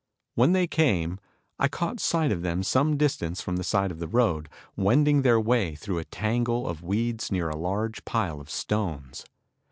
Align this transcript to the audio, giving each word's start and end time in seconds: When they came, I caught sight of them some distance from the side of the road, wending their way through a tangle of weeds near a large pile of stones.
When 0.33 0.53
they 0.53 0.65
came, 0.65 1.19
I 1.59 1.67
caught 1.67 1.99
sight 1.99 2.31
of 2.31 2.41
them 2.41 2.63
some 2.63 2.97
distance 2.97 3.39
from 3.39 3.57
the 3.57 3.63
side 3.63 3.91
of 3.91 3.99
the 3.99 4.07
road, 4.07 4.49
wending 4.75 5.21
their 5.21 5.39
way 5.39 5.75
through 5.75 5.99
a 5.99 6.05
tangle 6.05 6.67
of 6.67 6.81
weeds 6.81 7.31
near 7.31 7.49
a 7.51 7.55
large 7.55 8.03
pile 8.03 8.41
of 8.41 8.49
stones. 8.49 9.25